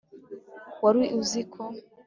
[0.83, 1.59] wari uziko